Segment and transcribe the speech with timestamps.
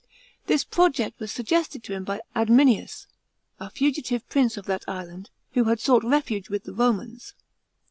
[0.47, 3.05] This project was suggested to him by Adminius,
[3.59, 7.35] a fugitive prince of that island, who had sought retuge with the Romans.